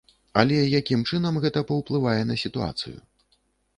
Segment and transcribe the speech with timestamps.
[0.43, 2.97] Але якім чынам гэта паўплывае на сітуацыю?